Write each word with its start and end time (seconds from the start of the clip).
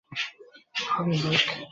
হুম, 0.91 1.09
bake. 1.23 1.45